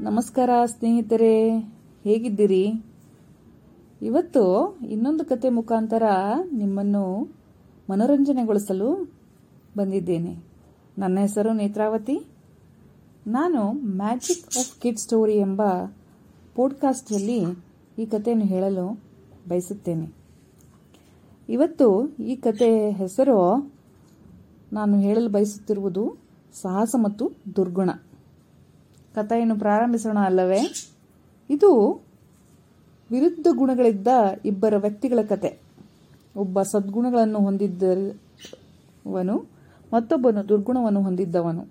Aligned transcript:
ನಮಸ್ಕಾರ 0.00 0.50
ಸ್ನೇಹಿತರೆ, 0.66 1.58
ಹೇಗಿದ್ದೀರಿ? 2.04 2.72
ಇವತ್ತು 4.02 4.76
ಇನ್ನೊಂದು 4.90 5.24
ಕತೆ 5.24 5.48
ಮುಖಾಂತರ 5.48 6.02
ನಿಮ್ಮನ್ನು 6.52 7.28
ಮನೋರಂಜನೆಗೊಳಿಸಲು 7.90 9.12
ಬಂದಿದ್ದೇನೆ. 9.76 10.36
ನನ್ನ 10.98 11.18
ಹೆಸರು 11.18 11.52
ನೇತ್ರಾವತಿ. 11.52 12.26
ನಾನು 13.26 13.72
ಮ್ಯಾಜಿಕ್ 13.72 14.58
ಆಫ್ 14.58 14.80
ಕಿಡ್ 14.80 14.98
ಸ್ಟೋರಿ 14.98 15.34
ಎಂಬ 15.34 15.62
ಪೋಡ್ಕಾಸ್ಟಲ್ಲಿ 16.54 17.44
ಈ 17.98 18.06
ಕಥೆಯನ್ನು 18.06 18.44
ಹೇಳಲು 18.44 19.00
ಬಯಸುತ್ತೇನೆ. 19.48 20.08
ಇವತ್ತು 21.48 22.08
ಈ 22.08 22.36
ಕತೆ 22.36 22.90
ಹೆಸರು 22.90 23.70
ನಾನು 24.72 25.00
ಹೇಳಲು 25.00 25.28
ಬಯಸುತ್ತಿರುವುದು 25.28 26.16
ಸಾಹಸ 26.62 26.94
ಮತ್ತು 27.04 27.30
ದುರ್ಗುಣ. 27.56 27.90
ಕಥೆಯನ್ನು 29.14 29.58
ಪ್ರಾರಂಭಿಸೋಣ 29.58 30.18
ಅಲ್ಲವೇ? 30.18 30.60
ಇದು 31.50 32.02
ವಿರುದ್ಧ 33.10 33.46
ಗುಣಗಳಿದ್ದ 33.56 34.08
ಇಬ್ಬರ 34.44 34.76
ವ್ಯಕ್ತಿಗಳ 34.76 35.18
ಕತೆ. 35.28 35.58
ಒಬ್ಬ 36.36 36.62
ಸದ್ಗುಣಗಳನ್ನು 36.62 37.38
ಹೊಂದಿದ್ದವನು, 37.38 39.36
ಮತ್ತೊಬ್ಬನು 39.94 40.48
ದುರ್ಗುಣವನ್ನು 40.48 41.02
ಹೊಂದಿದ್ದವನು. 41.02 41.68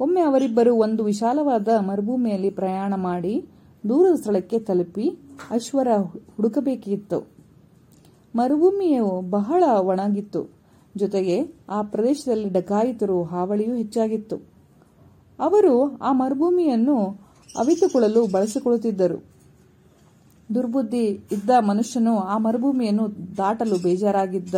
ಒಮ್ಮೆ 0.00 0.20
ಅವರಿಬ್ಬರು 0.20 0.76
ಒಂದು 0.76 1.04
ವಿಶಾಲವಾದ 1.04 1.68
ಮರುಭೂಮಿಯಲ್ಲಿ 1.80 2.50
ಪ್ರಯಾಣ 2.50 2.94
ಮಾಡಿ 2.94 3.46
ದೂರದ 3.88 4.14
ಸ್ಥಳಕ್ಕೆ 4.14 4.58
ತಲುಪಿ 4.58 5.18
ಅಶ್ವರ 5.50 5.88
ಹುಡುಕಬೇಕಿತ್ತು. 6.36 7.28
ಮರುಭೂಮಿಯು 8.36 9.30
ಬಹಳ 9.30 9.64
ಒಣಗಿತ್ತು. 9.80 10.50
ಜೊತೆಗೆ 10.96 11.54
ಆ 11.68 11.82
ಪ್ರದೇಶದಲ್ಲಿ 11.82 12.48
ಡಕಾಯಿತರು 12.48 13.22
ಹಾವಳಿಯೂ 13.22 13.74
ಹೆಚ್ಚಾಗಿತ್ತು. 13.74 14.53
ಅವರು 15.38 15.98
ಆ 15.98 16.12
ಮರುಭೂಮಿಯನ್ನು 16.12 16.96
ಅವಿತುಕೊಳ್ಳಲು 17.56 18.26
ಬಳಸಿಕೊಳ್ಳುತ್ತಿದ್ದರು. 18.26 19.24
ದುರ್ಬುದ್ಧಿ 20.54 21.06
ಇದ್ದ 21.06 21.50
ಮನುಷ್ಯನು 21.60 22.18
ಆ 22.18 22.38
ಮರುಭೂಮಿಯನ್ನು 22.38 23.36
ದಾಟಲು 23.36 23.82
ಬೇಜಾರಾಗಿದ್ದ 23.82 24.54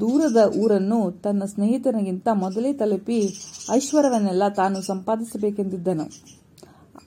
ದೂರದ 0.00 0.36
ಊರನ್ನು 0.56 1.20
ತನ್ನ 1.22 1.44
ಸ್ನೇಹಿತನಿಗಿಂತ 1.44 2.28
ಮೊದಲೇ 2.32 2.72
ತಲುಪಿ 2.72 3.34
ಐಶ್ವರ್ಯವನ್ನೆಲ್ಲ 3.72 4.48
ತಾನು 4.48 4.82
ಸಂಪಾದಿಸಬೇಕೆಂದಿದ್ದನು. 4.82 6.10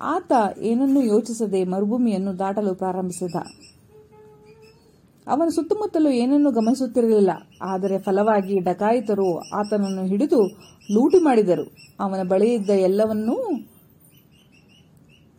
ಆತ 0.02 0.32
ಏನನ್ನೂ 0.60 1.02
ಯೋಚಿಸದೆ 1.02 1.64
ಮರುಭೂಮಿಯನ್ನು 1.64 2.40
ದಾಟಲು 2.40 2.76
ಪ್ರಾರಂಭಿಸಿದ. 2.76 3.36
ಅವನು 5.32 5.52
ಸುತ್ತಮುತ್ತಲೂ 5.52 6.10
ಏನನ್ನೂ 6.10 6.52
ಗಮನಿಸುತ್ತಿರಲಿಲ್ಲ. 6.52 7.32
ಆದರೆ 7.62 7.98
ಫಲವಾಗಿ 7.98 8.60
ಡಕಾಯಿತರು 8.60 9.28
ಆತನನ್ನು 9.40 10.04
ಹಿಡಿದು 10.06 10.40
ಲೂಟಿ 10.94 11.20
ಮಾಡಿದರು. 11.24 11.66
ಅವನ 12.00 12.22
ಬಳಿ 12.28 12.54
ಇದ್ದ 12.54 12.70
ಎಲ್ಲವನ್ನೂ 12.70 13.36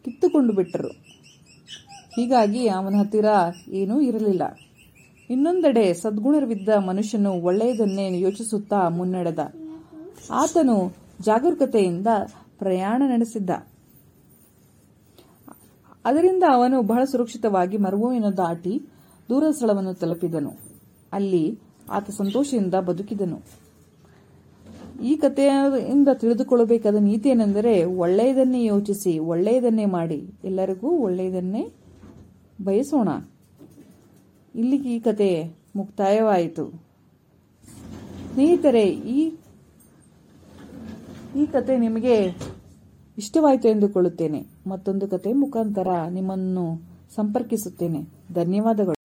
ಕಿತ್ತುಕೊಂಡು 0.05 0.53
ಬಿಟ್ಟರು. 0.53 0.91
ಹೀಗಾಗಿ 2.17 2.69
ಅವನ 2.69 2.95
ಹತ್ತಿರ 2.95 3.25
ಏನೂ 3.69 4.01
ಇರಲಿಲ್ಲ. 4.01 4.43
ಇನ್ನೊಂದೆಡೆ 5.31 5.95
ಸದ್ಗುಣವಿದ್ದ 5.95 6.69
ಮನುಷ್ಯನು 6.69 7.33
ಒಳ್ಳೆಯದನ್ನೇ 7.43 8.07
ಯೋಚಿಸುತ್ತಾ 8.21 8.89
ಮುನ್ನಡೆದ. 8.89 9.39
ಆತನು 10.31 10.77
ಜಾಗರೂಕತೆಯಿಂದ 11.21 12.07
ಪ್ರಯಾಣ 12.59 13.03
ನಡೆಸಿದ್ದ. 13.07 13.51
ಅದರಿಂದ 16.05 16.45
ಅವನು 16.53 16.83
ಬಹಳ 16.83 17.03
ಸುರಕ್ಷಿತವಾಗಿ 17.05 17.77
ಮರುಭೂಮಿಯನ್ನು 17.77 18.37
ದಾಟಿ 18.37 18.75
ದೂರದ 19.29 19.51
ಸ್ಥಳವನ್ನು 19.51 19.95
ತಲುಪಿದನು. 19.95 20.53
ಅಲ್ಲಿ 21.13 21.59
ಆತ 21.91 22.11
ಸಂತೋಷದಿಂದ 22.11 22.75
ಬದುಕಿದನು. 22.75 23.41
ಈ 25.03 25.17
ಕಥೆಯಿಂದ 25.17 26.09
ತಿಳಿದುಕೊಳ್ಳಬೇಕಾದ 26.13 26.95
ನೀತಿ 26.95 27.29
ಏನೆಂದರೆ 27.29 27.85
ಒಳ್ಳೆಯದನ್ನೇ 27.85 28.65
ಯೋಚಿಸಿ, 28.65 29.19
ಒಳ್ಳೆಯದನ್ನೇ 29.19 29.85
ಮಾಡಿ, 29.85 30.31
ಎಲ್ಲರಿಗೂ 30.45 30.91
ಒಳ್ಳೆಯದನ್ನೇ 30.91 31.73
ಬಯಸೋಣ. 32.65 33.09
ಇಲ್ಲಿಗೆ 34.55 34.97
ಈ 34.97 34.99
ಕತೆ 34.99 35.57
ಮುಕ್ತಾಯವಾಯಿತು. 35.77 36.83
ಸ್ನೇಹಿತರೆ, 38.33 38.85
ಈ 38.89 39.35
ಈ 41.37 41.47
ಕತೆ 41.47 41.79
ನಿಮಗೆ 41.79 42.37
ಇಷ್ಟವಾಯಿತು 43.19 43.69
ಎಂದುಕೊಳ್ಳುತ್ತೇನೆ. 43.69 44.47
ಮತ್ತೊಂದು 44.67 45.09
ಕತೆ 45.09 45.33
ಮುಖಾಂತರ 45.33 45.89
ನಿಮ್ಮನ್ನು 46.11 46.83
ಸಂಪರ್ಕಿಸುತ್ತೇನೆ. 47.15 48.03
ಧನ್ಯವಾದಗಳು. 48.33 49.02